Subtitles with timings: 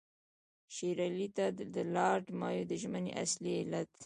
[0.75, 1.45] شېر علي ته
[1.75, 3.89] د لارډ مایو د ژمنې اصلي علت.